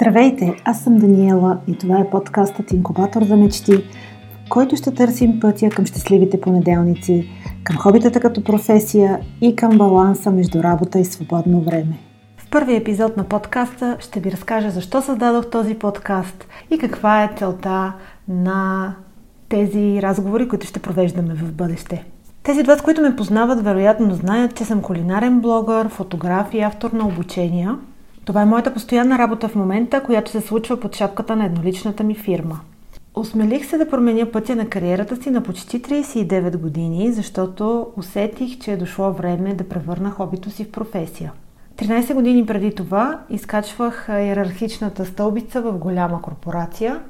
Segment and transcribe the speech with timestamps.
[0.00, 5.40] Здравейте, аз съм Даниела и това е подкастът Инкубатор за мечти, в който ще търсим
[5.40, 7.30] пътя към щастливите понеделници,
[7.64, 11.98] към хобитата като професия и към баланса между работа и свободно време.
[12.36, 17.30] В първия епизод на подкаста ще ви разкажа защо създадох този подкаст и каква е
[17.36, 17.92] целта
[18.28, 18.94] на
[19.48, 22.04] тези разговори, които ще провеждаме в бъдеще.
[22.42, 27.06] Тези два, които ме познават, вероятно знаят, че съм кулинарен блогър, фотограф и автор на
[27.06, 27.78] обучения–
[28.28, 32.14] това е моята постоянна работа в момента, която се случва под шапката на едноличната ми
[32.14, 32.60] фирма.
[33.14, 38.72] Осмелих се да променя пътя на кариерата си на почти 39 години, защото усетих, че
[38.72, 41.32] е дошло време да превърна хобито си в професия.
[41.76, 47.00] 13 години преди това изкачвах иерархичната стълбица в голяма корпорация.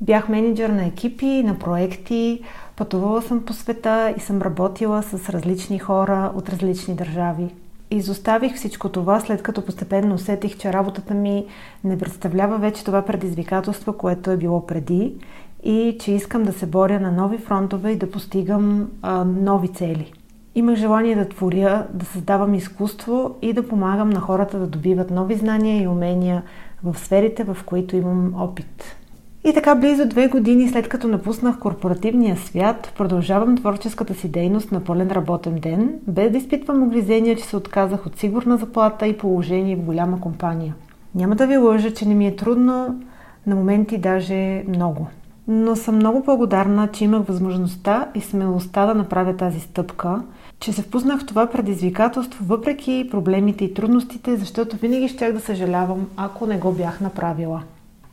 [0.00, 2.42] Бях менеджер на екипи, на проекти,
[2.76, 7.48] пътувала съм по света и съм работила с различни хора от различни държави.
[7.90, 11.46] Изоставих всичко това, след като постепенно усетих, че работата ми
[11.84, 15.14] не представлява вече това предизвикателство, което е било преди
[15.62, 20.12] и че искам да се боря на нови фронтове и да постигам а, нови цели.
[20.54, 25.34] Имах желание да творя, да създавам изкуство и да помагам на хората да добиват нови
[25.34, 26.42] знания и умения
[26.84, 28.97] в сферите, в които имам опит.
[29.44, 34.84] И така близо две години след като напуснах корпоративния свят, продължавам творческата си дейност на
[34.84, 39.76] пълен работен ден, без да изпитвам огризения, че се отказах от сигурна заплата и положение
[39.76, 40.74] в голяма компания.
[41.14, 43.00] Няма да ви лъжа, че не ми е трудно,
[43.46, 45.06] на моменти даже много.
[45.48, 50.22] Но съм много благодарна, че имах възможността и смелостта да направя тази стъпка,
[50.60, 56.06] че се впуснах в това предизвикателство, въпреки проблемите и трудностите, защото винаги щях да съжалявам,
[56.16, 57.62] ако не го бях направила.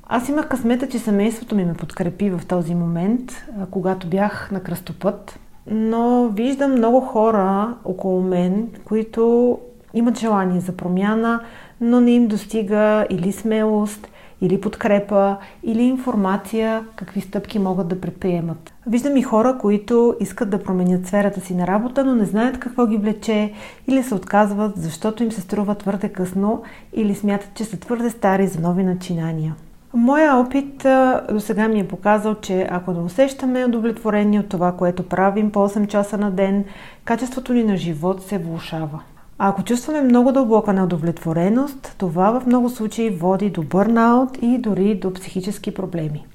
[0.08, 5.40] Аз имах късмета, че семейството ми ме подкрепи в този момент, когато бях на кръстопът.
[5.72, 9.58] Но виждам много хора около мен, които
[9.94, 11.40] имат желание за промяна,
[11.82, 14.08] но не им достига или смелост,
[14.42, 18.74] или подкрепа, или информация какви стъпки могат да предприемат.
[18.88, 22.88] Виждам и хора, които искат да променят сферата си на работа, но не знаят какво
[22.88, 23.54] ги влече
[23.88, 26.64] или се отказват, защото им се струва твърде късно
[26.94, 29.56] или смятат, че са твърде стари за нови начинания.
[29.98, 30.86] Моя опит
[31.32, 35.60] до сега ми е показал, че ако не усещаме удовлетворение от това, което правим по
[35.60, 36.64] 8 часа на ден,
[37.06, 39.02] качеството ни на живот се влушава.
[39.40, 44.96] А ако чувстваме много дълбока неудовлетвореност, това в много случаи води до бърнаут и дори
[44.96, 46.26] до психически проблеми.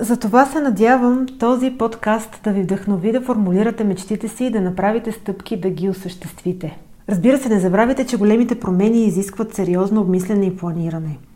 [0.00, 5.12] Затова се надявам този подкаст да ви вдъхнови да формулирате мечтите си и да направите
[5.12, 6.78] стъпки да ги осъществите.
[7.08, 11.18] Разбира се, не забравяйте, че големите промени изискват сериозно обмислене и планиране–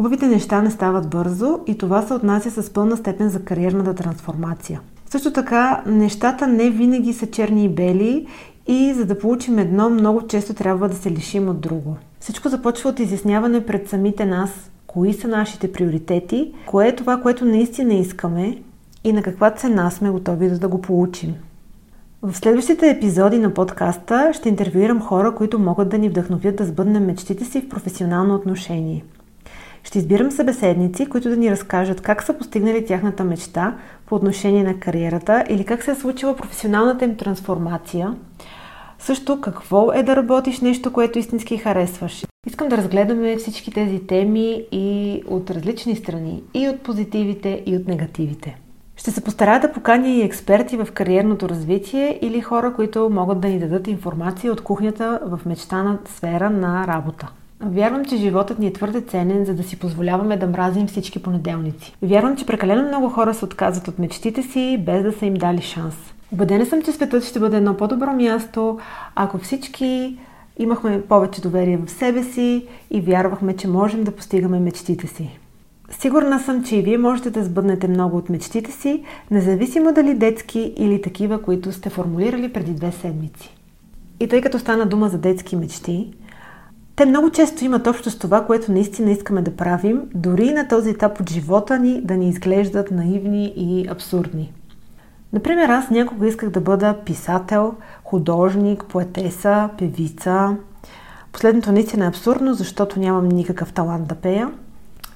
[0.00, 4.80] Хубавите неща не стават бързо и това се отнася с пълна степен за кариерната трансформация.
[5.10, 8.26] Също така, нещата не винаги са черни и бели
[8.66, 11.96] и за да получим едно, много често трябва да се лишим от друго.
[12.20, 17.44] Всичко започва от изясняване пред самите нас, кои са нашите приоритети, кое е това, което
[17.44, 18.58] наистина искаме
[19.04, 21.34] и на каква цена сме готови да го получим.
[22.22, 27.06] В следващите епизоди на подкаста ще интервюирам хора, които могат да ни вдъхновят да сбъднем
[27.06, 29.04] мечтите си в професионално отношение–
[29.84, 33.76] ще избирам събеседници, които да ни разкажат как са постигнали тяхната мечта
[34.06, 38.14] по отношение на кариерата или как се е случила професионалната им трансформация.
[38.98, 42.26] Също какво е да работиш нещо, което истински харесваш.
[42.46, 47.88] Искам да разгледаме всички тези теми и от различни страни, и от позитивите, и от
[47.88, 48.58] негативите.
[48.96, 53.48] Ще се постарая да поканя и експерти в кариерното развитие или хора, които могат да
[53.48, 57.32] ни дадат информация от кухнята в мечтана сфера на работа.
[57.62, 61.94] Вярвам, че животът ни е твърде ценен, за да си позволяваме да мразим всички понеделници.
[62.02, 65.62] Вярвам, че прекалено много хора се отказват от мечтите си, без да са им дали
[65.62, 65.94] шанс.
[66.32, 68.78] Убедена съм, че светът ще бъде едно по-добро място,
[69.14, 70.18] ако всички
[70.58, 75.38] имахме повече доверие в себе си и вярвахме, че можем да постигаме мечтите си.
[75.90, 80.74] Сигурна съм, че и вие можете да сбъднете много от мечтите си, независимо дали детски
[80.76, 83.56] или такива, които сте формулирали преди две седмици.
[84.20, 86.12] И тъй като стана дума за детски мечти,
[87.00, 90.90] те много често имат общо с това, което наистина искаме да правим, дори на този
[90.90, 94.52] етап от живота ни да ни изглеждат наивни и абсурдни.
[95.32, 97.74] Например, аз някога исках да бъда писател,
[98.04, 100.56] художник, поетеса, певица.
[101.32, 104.50] Последното наистина е абсурдно, защото нямам никакъв талант да пея.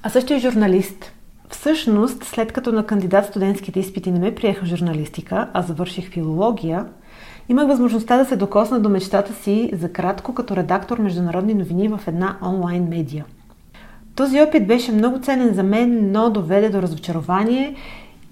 [0.03, 1.11] А също и журналист.
[1.49, 6.85] Всъщност, след като на кандидат студентските изпити не ме приеха журналистика, а завърших филология–
[7.49, 11.99] Имах възможността да се докосна до мечтата си за кратко като редактор международни новини в
[12.07, 13.25] една онлайн медия.
[14.15, 17.75] Този опит беше много ценен за мен, но доведе до разочарование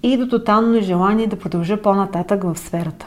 [0.02, 3.06] и до тотално желание да продължа по-нататък в сферата.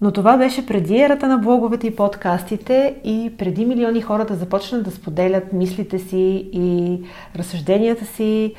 [0.00, 4.84] Но това беше преди ерата на блоговете и подкастите и преди милиони хора да започнат
[4.84, 7.00] да споделят мислите си и
[7.36, 8.54] разсъжденията си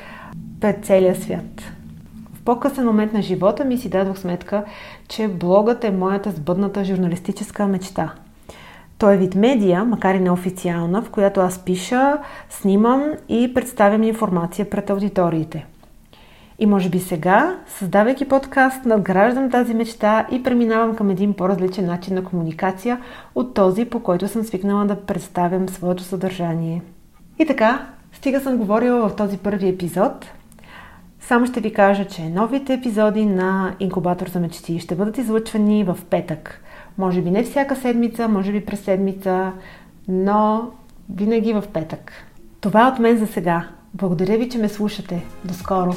[0.61, 1.76] пред целия свят.
[2.47, 4.63] По-късен момент на живота ми си дадох сметка,
[5.07, 8.13] че блогът е моята сбъдната журналистическа мечта.
[8.97, 12.17] Той е вид медия, макар и неофициална, в която аз пиша,
[12.49, 15.65] снимам и представям информация пред аудиториите–
[16.59, 22.15] и може би сега, създавайки подкаст, надграждам тази мечта и преминавам към един по-различен начин
[22.15, 23.01] на комуникация
[23.35, 26.81] от този, по който съм свикнала да представям своето съдържание.
[27.39, 30.25] И така, стига съм говорила в този първи епизод.
[31.19, 35.97] Само ще ви кажа, че новите епизоди на Инкубатор за мечти ще бъдат излъчвани в
[36.09, 36.63] петък.
[36.97, 39.51] може би не всяка седмица, може би през седмица,
[40.07, 40.71] но
[41.09, 42.11] винаги в петък.
[42.61, 43.67] Това е от мен за сега.
[43.93, 45.25] Благодаря ви, че ме слушате.
[45.45, 45.93] До скоро!